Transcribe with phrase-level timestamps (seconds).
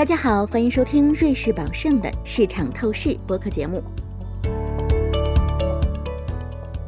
[0.00, 3.84] 大家好，欢迎收听瑞士宝盛的市场透视播客节目。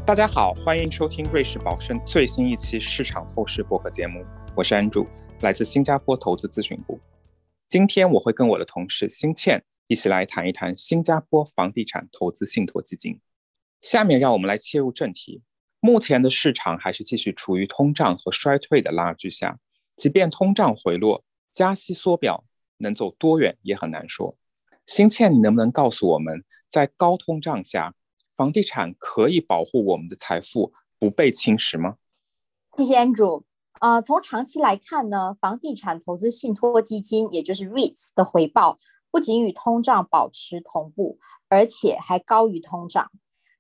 [0.07, 4.25] 大家好，欢迎收听瑞士宝盛最新一期市场透视播客节目。
[4.57, 5.07] 我是安柱，
[5.43, 6.99] 来自新加坡投资咨询部。
[7.67, 13.21] 今天我会跟我的同事辛倩一起来谈一谈新加坡房地产投资信托基金。
[13.83, 15.43] 下面让我们来切入正题。
[15.81, 19.59] 目前的市场还是继续处于通胀和衰退的拉锯下，
[19.97, 21.23] 即便通胀回落，
[21.53, 22.45] 加息缩表。
[22.83, 24.37] 能走多远也很难说。
[24.85, 27.95] 新倩，你能不能告诉我们，在高通胀下，
[28.37, 31.97] 房地产可以保护我们的财富不被侵蚀吗？
[32.77, 33.45] 谢谢 Andrew。
[33.81, 38.79] 呃，从长期来看呢，房地产投资信托基金，也就是 REITs 的回报
[39.11, 43.11] 不仅与通胀保持同步，而且还高于通胀。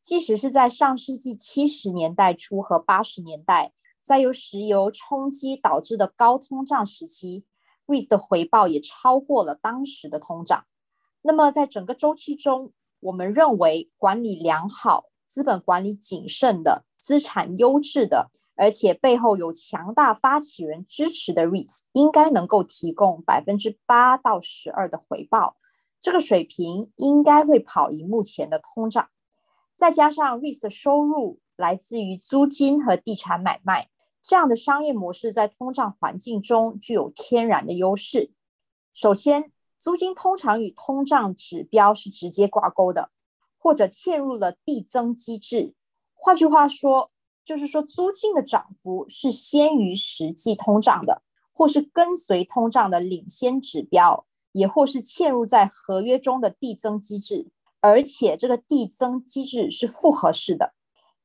[0.01, 7.45] 即使是在上世纪七十年代初和八十年代，在由石油冲击导致的高通胀时期。
[7.87, 10.65] REITs 的回报也超过了当时的通胀。
[11.23, 25.57] 那么，在整个周期中，我们认为管理良好、资本管理谨慎的、资产优质的，而且背后有强大发起人支持的 REITs，应该能够提供百分之八到十二的回报。
[26.01, 29.09] 这个水平应该会跑赢目前的通胀。
[29.77, 33.89] 再加上 REITs 的收入来自于租金和地产买卖。
[34.23, 38.31] 这样的商业模式在通胀环境中具有天然的优势。
[38.93, 43.11] 首先，租金通常与通胀指标是直接挂钩的，
[43.59, 45.75] 或者嵌入了递增机制。
[46.15, 47.11] 换句话说，
[47.45, 57.51] 就是说租金的涨幅是先于实际通胀的，或是跟随通胀的领先指标，也或是嵌入在合约中的递增机制，
[57.81, 60.75] 而且这个递增机制是复合式的。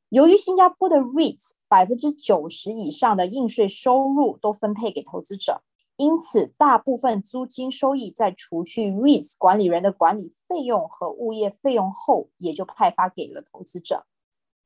[0.09, 5.61] 由于新加坡的 REITs 百分之九十以上的应税收入都分配给投资者，
[5.97, 14.05] 因此大部分租金收益在除去 REITs 管理人的管理费用和物业费用后，也就派发给了投资者。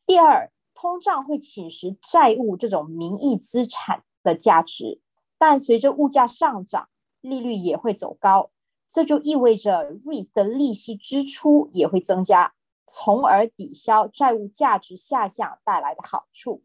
[0.06, 5.02] 第二，通胀会侵蚀债务这种名义资产的价值，
[5.40, 6.90] 但随着物价上涨，
[7.22, 8.52] 利率也会走高，
[8.88, 12.54] 这就意味着 REITs 的利息支出也会增加。
[12.94, 16.62] 从而抵消债务价值下降带来的好处。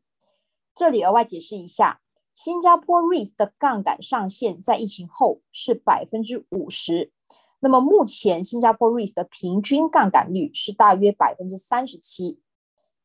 [0.75, 2.01] 这里额外解释一下，
[2.35, 7.13] 新加坡 REITs 的杠杆上限在疫情后是百分之五十。
[7.61, 12.41] 那么目前新加坡 REITs 的平均杠杆率是大约百分之三十七。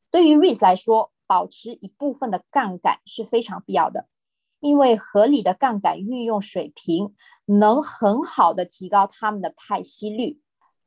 [0.09, 4.07] 对于 REITs 来说，保持一部分的杠杆是非常必要的，
[4.59, 7.13] 因为合理的杠杆运用水平
[7.45, 10.41] 能很好的提高他们的派息率，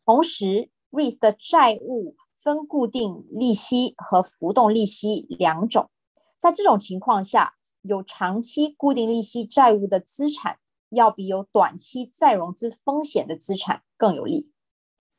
[0.05, 0.71] 同时。
[0.95, 2.15] REITs 的债务
[2.45, 5.89] 分固定利息和浮动利息两种，
[6.37, 10.59] 在这种情况下，有长期固定利息债务的资产
[10.91, 14.53] 要比有短期再融资风险的资产更有利。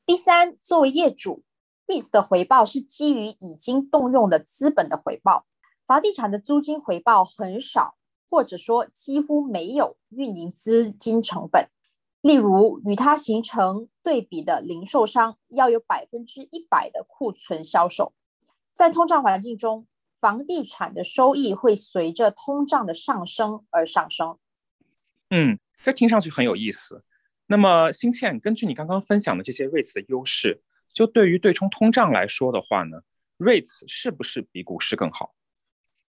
[0.06, 1.44] 第三，作为业主
[1.88, 5.48] ，REITs 的回报是基于已经动用的资本的回报，
[5.88, 7.96] 房地产的租金回报很少，
[8.30, 11.72] 或者说几乎没有运营资金成本。
[12.26, 18.14] 例如，与它形成对比的零售商要有百分之一百的库存销售，
[18.74, 24.40] 在通胀环境中，房地产的收益会随着通胀的上升而上升。
[25.30, 27.04] 嗯，这听上去很有意思。
[27.46, 33.02] 那么，新倩，根据你刚刚分享的这些 REITs 的优势，就对于对冲通胀来说的话呢
[33.38, 35.36] ，REITs 是不是比股市更好？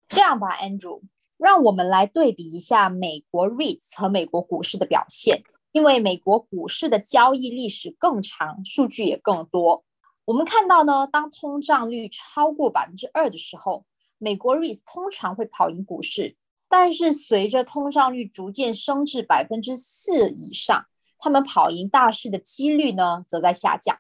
[0.08, 1.02] 这样吧，Andrew，
[1.38, 5.44] 让我们来对比一下美国 REITs 和美国股市的表现。
[5.76, 9.84] 因为美国股市的交易历史更长，数据也更多。
[10.24, 13.86] 我们看到呢，当通胀率超过百分之二的时候，
[14.18, 16.38] 美国 REITs 通常会跑赢股市。
[16.70, 20.86] 但是随着通胀率逐渐升至百分之四以上，
[21.20, 24.00] 他们跑赢大市的几率呢，则在下降。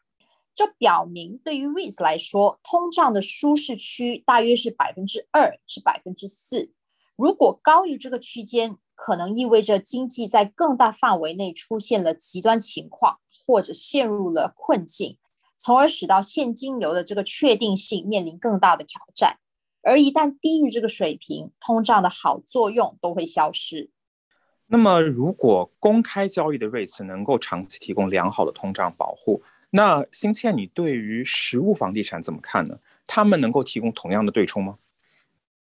[0.53, 6.71] 这表明，对于 REITs 来说，通胀的舒适区大约是百分之二至百分之四。
[7.17, 15.17] 如果高于这个区间，可能意味着经济在更大范围内出现了极端情况，或者陷入了困境，
[15.57, 19.37] 从而使到现金流的这个确定性面临更大的挑战。
[19.83, 23.91] 而一旦低于这个水平，通胀的好作用都会消失。
[24.67, 32.79] 那么，如果公开交易的 REITs 能够长期提供良好的通胀保护，那新倩，你对于实物房地产怎么看呢？
[33.05, 34.79] 他们能够提供同样的对冲吗？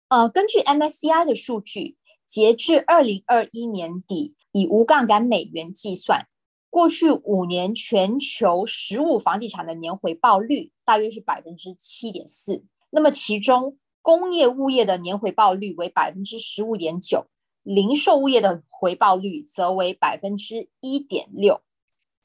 [0.08, 1.96] 呃，根据 MSCI 的数据。
[2.26, 6.26] 截至二零二一年底，以无杠杆美元计算，
[6.70, 12.64] 过去五年全球实物房地产的年回报率大约是百分之七点四。
[12.90, 17.26] 那么其中，工业物业的年回报率为百分之十五点九，
[17.62, 21.62] 零售物业的回报率则为百分之一点六。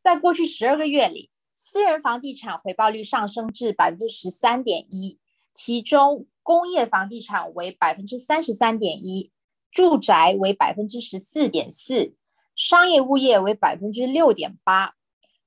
[0.02, 5.20] 在过去十二个月里，私人房地产回报率上升至百分之十三点一，
[5.54, 9.32] 其中工业房地产为百分之三十三点一，
[9.72, 12.16] 住宅为百分之十四点四，
[12.56, 14.96] 商业物业为百分之六点八，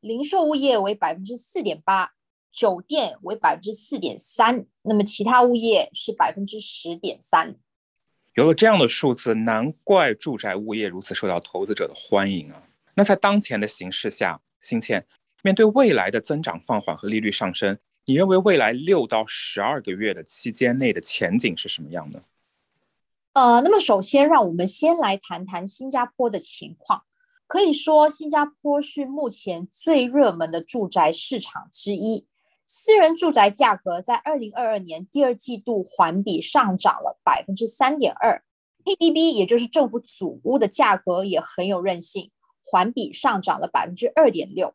[0.01, 2.13] 零售物业为百分之四点八。
[2.53, 7.57] 酒店为百分之四点三，那么其他物业是百分之十点三。
[8.35, 12.63] 有了这样的数字，难怪住宅物业如此受到投资者的欢迎啊！
[12.95, 15.07] 那在当前的形势下，新倩
[15.43, 22.23] 面对未来的增长放缓和利率上升，你认为未来六到十二个月的期间内的前景是什么样的？
[23.35, 27.05] 呃，那么首先让我们先来谈谈新加坡的情况。
[27.47, 32.27] 可以说，新加坡是目前最热门的住宅市场之一。
[32.67, 38.43] 私人住宅价格在二零二二年第二季度环比上涨了百分之三点二
[38.85, 42.31] ，PDB 也就是政府组屋的价格也很有韧性，
[42.63, 44.75] 环比上涨了百分之二点六。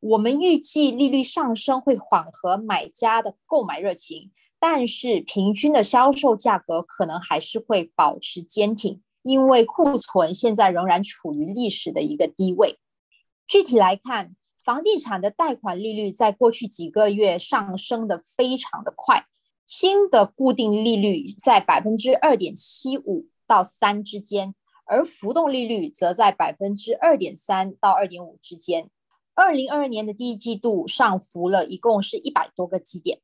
[0.00, 12.78] 我们预计利率上升会缓和买家的购买热情，但是平均的销售价格可能还是会保持坚挺，因为库存现在仍然处于历史的一个低位。
[13.48, 14.36] 具体来看。
[14.64, 19.26] 房地产的贷款利率在过去几个月上升的非常的快，
[19.66, 24.54] 新的固定利率在百分之二点七五到三之间，
[24.84, 28.88] 而浮动利率则在百分之二点三到二点五之间。
[29.34, 33.18] 二零二二年的第一季度上浮了一共是一百多个基点。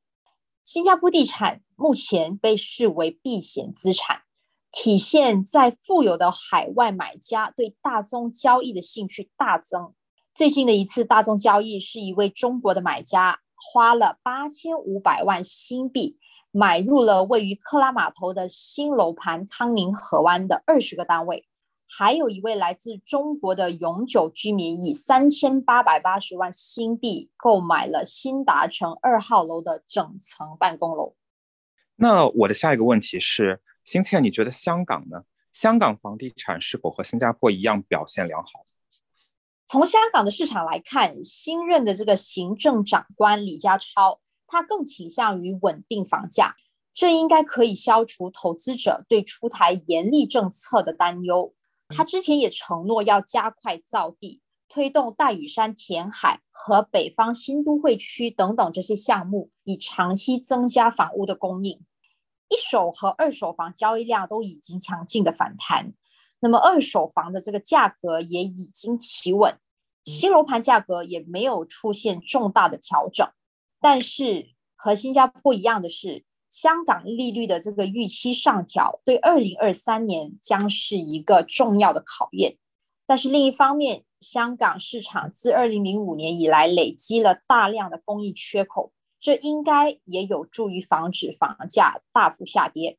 [0.71, 4.25] 新加坡地产目前被视为避险资产，
[4.71, 9.95] 体现在富有的海外买家对大宗交易的兴趣大增。
[10.35, 16.19] 最近的一次大宗交易，是一位中国的买家花了八千五百万新币
[16.53, 21.48] 买入了位于克拉码头的新楼盘康宁河湾的二十个单位，
[21.91, 31.17] 还有一位来自中国的永久居民以三千八百八十万新币购买了新达城二号楼的整层办公楼。
[31.97, 35.23] 那我的下一个问题是，新倩，你觉得香港呢？
[35.51, 38.51] 香港房地产是否和新加坡一样表现良好？
[39.67, 46.55] 从香港的市场来看，新任的这个行政长官李家超，他更倾向于稳定房价，
[46.95, 51.55] 这应该可以消除投资者对出台严厉政策的担忧。
[51.89, 61.81] 他之前也承诺要加快造地，推动大屿山填海和北方新都会区等等这些项目，以长期增加房屋的供应。
[62.49, 65.93] 一手和二手房交易量都已经强劲的反弹。
[66.41, 69.59] 那么二手房的这个价格也已经企稳，
[70.05, 73.29] 新楼盘价格也没有出现重大的调整。
[73.81, 82.57] 但是和新加坡一样的是，香港利率的这个预期上调，对二零二三年将是一个重要的考验。
[83.07, 92.99] 但是另一方面，香港市场自二零零五年以来累积了大量的供应缺口，这应该也有助于防止房价大幅下跌。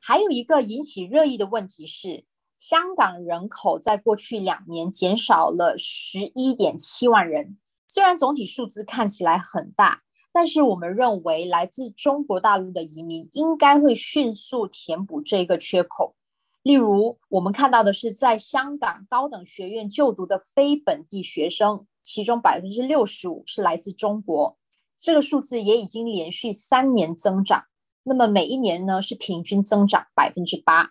[0.00, 2.24] 还有一个引起热议的问题是。
[2.60, 7.56] 香港人口在过去两年减少了十一点七万人，
[7.88, 16.14] 虽然总体数字看起来很大，但是我们认为来自中国大陆的移民应该会迅速填补这个缺口。
[16.62, 24.58] 例如，我们看到的是，在香港高等学院就读的非本地学生，其中百分之六十五是来自中国，
[24.98, 27.64] 这个数字也已经连续三年增长。
[28.02, 30.90] 那么每一年呢，是平均增长百分之八。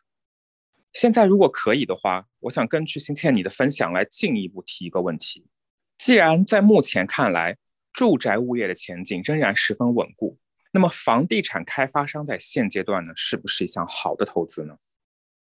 [0.91, 5.46] 现在如果可以的话，我想根据新倩你的分享来进一步提一个问题：
[6.00, 7.58] 既然在目前看来，
[8.00, 10.38] 住宅物业的前景仍然十分稳固，
[10.72, 14.77] 那么房地产开发商在现阶段呢，是不是一项好的投资呢？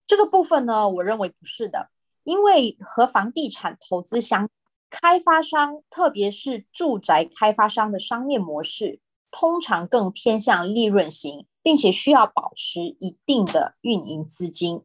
[0.05, 1.89] 这个部分呢，我认为不是的，
[2.25, 4.49] 因为和房地产投资相，
[4.89, 8.99] 开发商特别是住宅开发商的商业模式，
[9.31, 14.81] 通常更偏向利润型，并且需要保持一定的运营资金。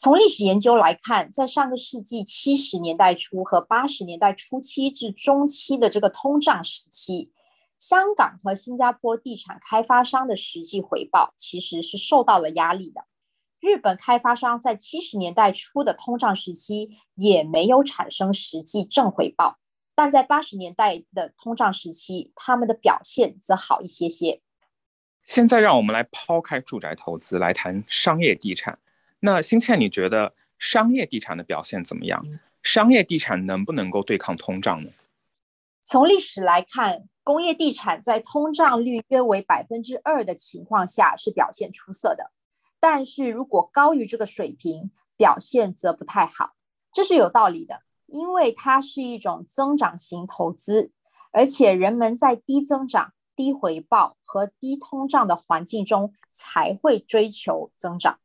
[0.00, 7.32] 从历史研究来看，在上个世纪七十年代初和八十年代初期至中期的这个通胀时期，
[7.80, 13.06] 香港和新加坡地产开发商的实际回报其实是受到了压力的。
[13.58, 19.58] 日本开发商在七十年代初的通胀时期也没有产生实际正回报，
[19.96, 24.42] 但在八十年代的通胀时期，他们的表现则好一些些。
[25.24, 28.78] 现在让我们来抛开住宅投资，来谈商业地产。
[29.20, 32.24] 那新倩，你觉得商业地产的表现怎么样？
[32.62, 34.90] 商业地产能不能够对抗通胀呢？
[35.82, 42.30] 从历史来看，工业地产在通胀率约为百分之二的情况下是表现出色的，
[42.78, 46.52] 但是如果高于这个水平，表现则不太好。
[46.92, 50.92] 这是有道理的，因为它是一种增长型投资，
[51.32, 58.18] 而且人们在低增长、低回报和低通胀的环境中才会追求增长。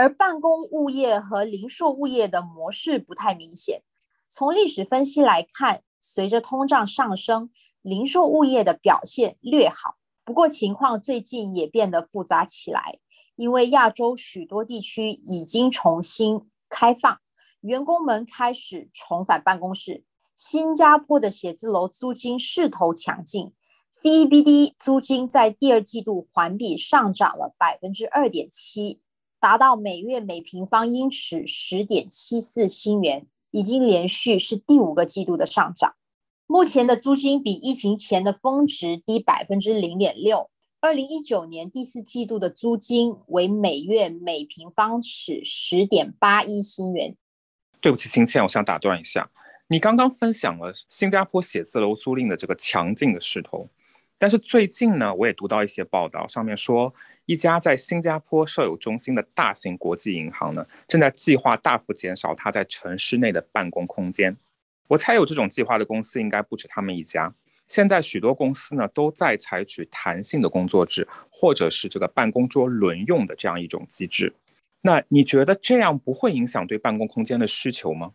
[0.00, 3.82] 而办公物业和零售物业的模式不太明显。
[4.30, 7.50] 从历史分析来看，随着通胀上升，
[7.82, 9.96] 零售物业的表现略好。
[10.24, 12.98] 不过情况最近也变得复杂起来，
[13.36, 17.20] 因为亚洲许多地区已经重新开放，
[17.60, 20.04] 员工们开始重返办公室。
[20.34, 23.52] 新加坡的写字楼租金势头强劲
[24.02, 29.02] ，CBD 租金在第二季度环比上涨了百分之二点七。
[29.40, 35.94] 达到每月每平方英尺十点七四新元，已经连续是第五个季度的上涨。
[36.46, 40.50] 目前的租金比疫情前的峰值低百分之零点六。
[40.82, 47.16] 二零一九年第四季度的租金为每月每平方尺十点八一新元。
[47.80, 49.30] 对不起，新倩，我想打断一下，
[49.68, 53.66] 你刚刚分享了新加坡写字楼租赁的这个强劲的势头。
[54.18, 56.92] 但是最近呢，我也读到一些报道，上面说
[57.30, 64.36] 一家在新加坡设有中心的大型国际银行呢，正在计划大幅减少它在城市内的办公空间。
[64.88, 67.32] 我猜有这种计划的公司应该不止他们一家。
[67.68, 74.34] 现在许多公司呢都在采取弹性的工作制，或者是这个办公桌轮用的这样一种机制。
[74.80, 78.10] 那你觉得这样不会影响对办公空间的需求吗？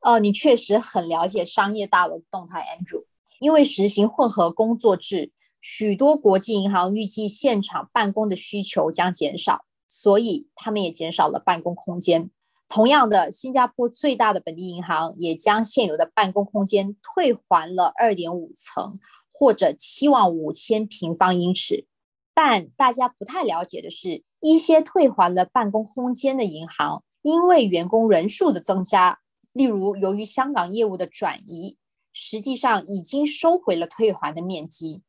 [0.00, 3.04] 哦，你确实很了解商业大楼动态，Andrew。
[3.38, 5.30] 因为实行混合工作制，
[5.60, 12.30] 许多国际银行预计现场办公的需求将减少，所以他们也减少了办公空间。
[12.68, 18.98] 同样的，新加坡最大的本地银行也将现有的办公空间退还了二点五层，
[19.32, 21.86] 或者七万五千平方英尺。
[22.32, 29.18] 但大家不太了解的是，一些退还了办公空间的银行，因为员工人数的增加，
[29.52, 31.76] 例如由于香港业务的转移。
[32.12, 35.00] 实际上已经收回了退还的面积，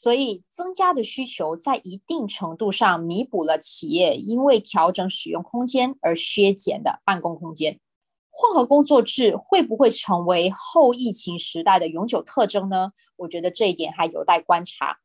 [0.00, 7.80] 所以增加的需求在一定程度上弥补了企业因为调整使用空间而削减的办公空间。
[8.30, 12.92] 混合工作制会不会成为后疫情时代的永久特征呢？
[13.16, 14.98] 我觉得这一点还有待观察。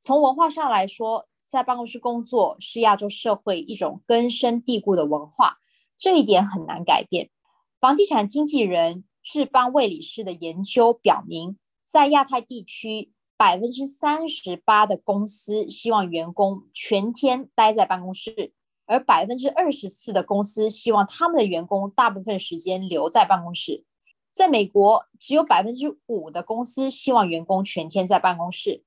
[0.00, 5.58] 从文化上来说，在办公室工作是亚洲社会一种根深蒂固的文化，
[5.96, 7.30] 这一点很难改变。
[7.78, 9.04] 房地产经纪人。
[9.22, 18.52] 智邦魏理事的研究表明，在亚太地区，百分之三十八的公司希望员工全天待在办公室，
[18.86, 23.84] 而百分之二十四的公司希望他们的员工大部分时间留在办公室。
[24.32, 28.82] 在美国，只有百分之五的公司希望员工全天在办公室，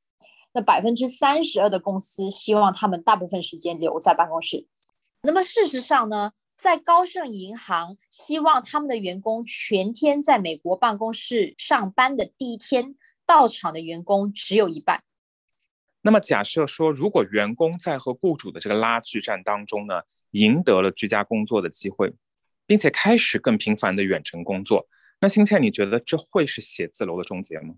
[0.53, 4.67] 那百分之三十二的公司希望他们大部分时间留在办公室。
[5.21, 6.31] 那么事实上呢？
[6.57, 12.95] 在高盛银行希望他们的员工全天在美国办公室上班的第一天
[13.27, 15.03] 到场的员工只有一半。
[16.01, 22.13] 那么假设说，如果员工在和雇主的这个拉锯战当中呢，赢得了居家工作的机会，
[22.65, 24.87] 并且开始更频繁的远程工作，
[25.19, 27.75] 那新倩，你觉得这会是写字楼的终结吗？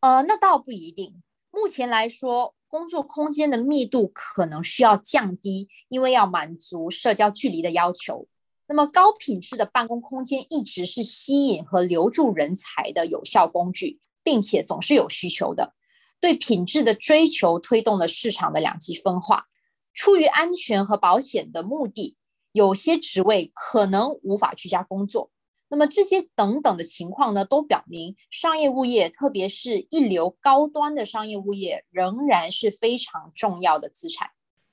[0.00, 1.22] 呃，那倒不一定。
[1.50, 2.56] 目前来说。
[2.70, 8.28] 工作空间的密度可能需要降低，因为要满足社交距离的要求。
[8.68, 13.98] 那么，高品质的办公空间一直是吸引和留住人才的有效工具，
[14.30, 15.74] 并且总是有需求的。
[16.20, 19.48] 对品质的追求推动了市场的两极分化。
[19.92, 22.16] 出于安全和保险的目的，
[22.52, 25.32] 有些职位可能无法居家工作。
[25.68, 34.30] 那么这些等等的情况呢，都表明商业物业，特别是一流高端的商业物业，仍然是非常重要的资产。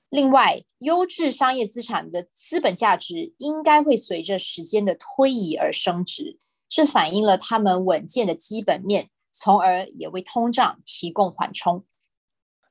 [0.09, 6.37] 另外，优质商业资产的资本价值应该会随着时间的推移而升值，
[6.69, 9.09] 这反映了他们稳健的基本面，
[9.39, 11.85] 从而也为通胀提供缓冲。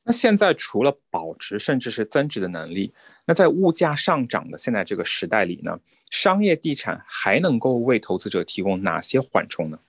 [0.02, 2.92] 那现在除了保值甚至是增值的能力，
[3.24, 5.78] 那在物价上涨的现在这个时代里呢？
[6.10, 9.80] 商业地产还能够为投资者提供哪些缓冲呢？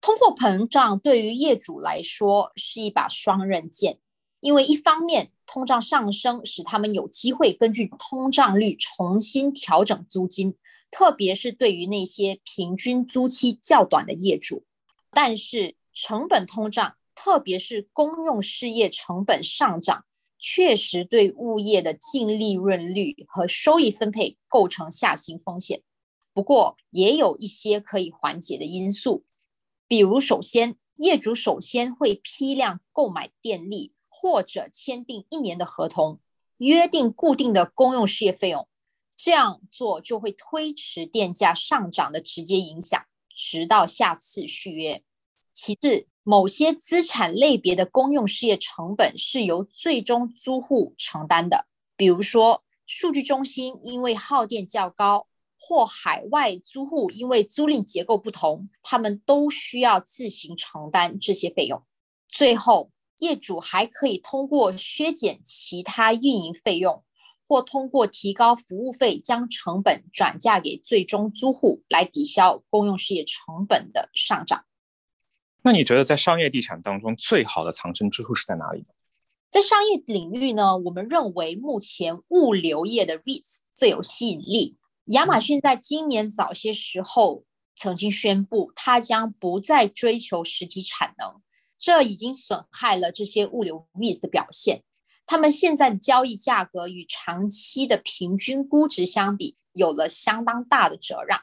[0.00, 3.98] 通货膨胀对于业主来说是一把双刃剑，
[4.38, 10.54] 因为一方面通胀上升使他们有机会根据通胀率重新调整租金，
[10.92, 14.62] 特别是对于那些平均租期较短的业主；
[15.10, 20.04] 但是成本通胀，特别是公用事业成本上涨。
[20.46, 25.82] 确实对物业的净利润率和收益分配构成下行风险，
[26.34, 29.24] 不过也有一些可以缓解的因素，
[29.88, 36.20] 比如首先，业主首先会批量购买电力，或者签订一年的合同，
[36.58, 38.68] 约定固定的公用事业费用，
[39.16, 43.02] 这样做就会推迟电价上涨的直接影响，
[43.34, 45.02] 直到下次续约。
[45.54, 61.84] 其次，某些资产类别的公用事业成本是由最终租户承担的，比如说数据中心因为耗电较高，或海外租户因为租赁结构不同，他们都需要自行承担这些费用。
[62.26, 67.04] 最后，业主还可以通过削减其他运营费用，
[67.46, 74.64] 或通过提高服务费将成本转嫁给最终租户，来抵消公用事业成本的上涨。
[75.66, 78.88] 那你觉得在商业地产当中最好的藏身之处是在哪里呢？
[79.48, 84.76] 在商业领域呢，我们认为目前物流业的 REITs 最有吸引力。
[85.06, 87.44] 亚马逊在今年早些时候
[87.74, 91.40] 曾经宣布，它将不再追求实体产能，
[91.78, 94.82] 这已经损害了这些物流 REITs 的表现。
[95.24, 101.40] 他们现在的交易价格与长期的平均估值相比，有了相当大的折让。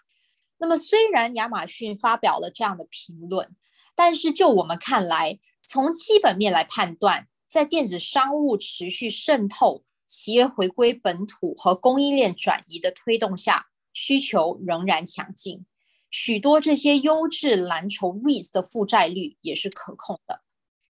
[0.60, 3.56] 那么，虽然亚马逊发表了这样的评论。
[4.04, 15.68] 但是，就我们看来，从基本面来判断，在电子商务持续渗透、企业回归本土和供应链转移的推动下，需求仍然强劲。
[16.10, 20.42] 许多这些优质蓝筹 REITs 的负债率也是可控的。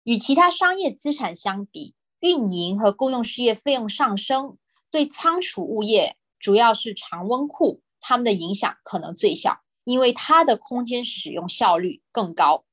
[0.05, 4.57] 与其他商业资产相比，运营和公用事业费用上升，
[4.89, 12.65] 对仓储物业，主要是常温库，它们的影响可能最小，因为它的空间使用效率更高。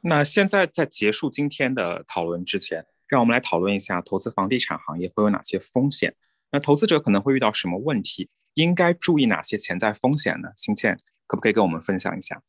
[0.00, 6.14] 那现在在结束今天的讨论之前，让我们来讨论一下投资房地产行业会有哪些风险？
[6.50, 8.30] 那投资者可能会遇到什么问题？
[8.54, 10.48] 应该注意哪些潜在风险呢？
[10.56, 12.42] 新倩可不可以跟我们分享一下？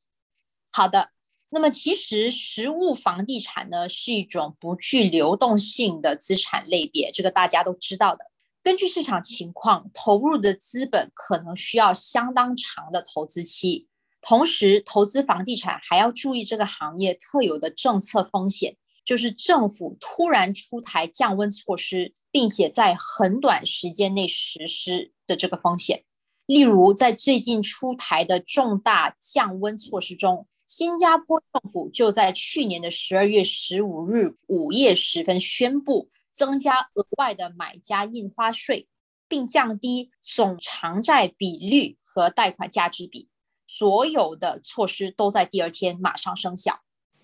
[0.72, 1.10] 好的，
[1.50, 8.32] 那么其实实物房地产呢是一种不具流动性的资产类别，这个大家都知道的。
[8.64, 13.88] 根据市场情况，投入的资本可能需要相当长的投资期。
[14.22, 26.04] 同时，投资房地产还要注意这个行业特有的政策风险，就是政府突然出台降温措施，并且在很短时间内实施的这个风险。
[26.46, 38.88] 例如，在最近出台的重大降温措施中，新加坡政府就在去年的十二月十五日午夜时分宣布增加额外的买家印花税，
[39.28, 43.31] 并降低总偿债比率和贷款价值比。
[43.74, 46.82] 所有的措施都在第二天马上生效，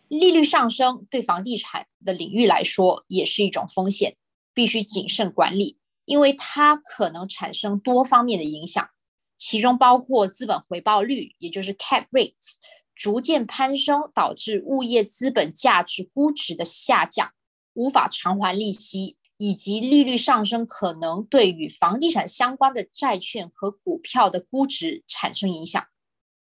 [0.07, 4.15] 利率上升对房地产的领域来说也是一种风险，
[4.53, 8.89] 必须谨慎管理，因为它可能产生多方面的影响，
[9.38, 12.55] 其中包括资本回报率，也就是 cap rates
[12.95, 17.33] 逐渐攀升，导致物业资本价值估值的下降，
[17.73, 25.86] 无法偿还利息，以及利率上升可能对与房地产相关的债券和股票的估值产生影响。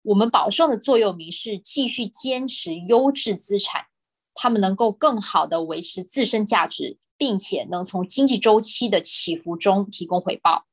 [0.06, 3.88] 我们保盛的座右铭是继续坚持优质资产，
[4.36, 10.68] 他们能够更好的维持自身价值，并且能从经济周期的起伏中提供回报。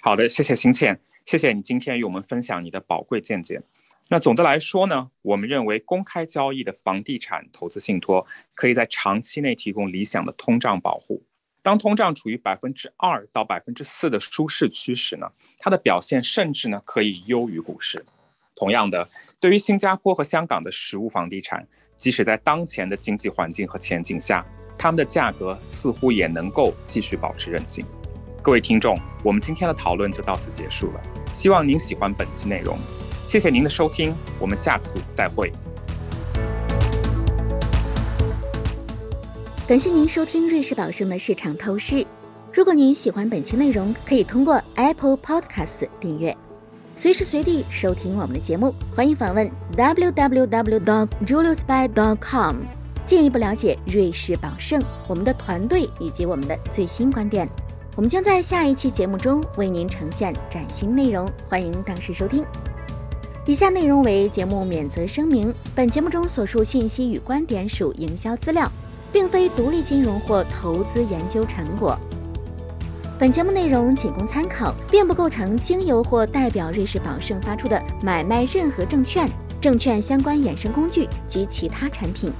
[0.00, 3.62] 好的，谢谢新倩，谢谢你今天与我们分享你的宝贵见解。
[4.08, 11.22] 那总的来说呢，我们认为公开交易的房地产投资信托可以在长期内提供理想的通胀保护。
[11.62, 18.04] 当通胀处于百分之二到百分之四的舒适区时呢，它的表现甚至呢可以优于股市。
[18.56, 21.64] 同样的，对于新加坡和香港的实物房地产，
[21.96, 24.44] 即使在当前的经济环境和前景下，
[24.76, 27.84] 它们的价格似乎也能够继续保持韧性。
[28.42, 31.00] 各位听众，我们今天的讨论就到此结束了。
[31.32, 32.78] 希望您喜欢本期内容，
[33.26, 35.52] 谢谢您的收听，我们下次再会。
[39.68, 42.06] 感谢您收听瑞士宝盛的市场透视。
[42.54, 46.34] 如果您喜欢本期内容，可以通过 Apple Podcast 订阅。
[46.98, 52.56] 随时随地收听我们的节目，欢迎访问 www.juliusby.com，
[53.04, 57.46] 进一步了解瑞士宝盛、我们的团队以及我们的最新观点。
[57.96, 62.42] 我们将在下一期节目中为您呈现崭新内容，欢迎当时收听。
[63.44, 68.72] 以下内容为节目免责声明：本节目中所述信息与观点属营销资料，
[69.12, 71.98] 并非独立金融或投资研究成果。
[73.18, 79.26] 本节目内容仅供参考，并不构成经由或代表瑞士宝盛发出的买卖任何证券、
[79.58, 82.30] 证券相关衍生工具及其他产品，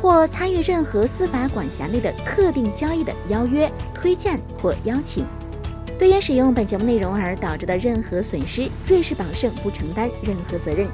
[0.00, 5.26] 或参与任何司法管辖内的特定交易的邀约、推荐或邀请。
[5.98, 10.86] 对因使用本节目内容而导致的任何损失，瑞士宝盛不承担任何责任。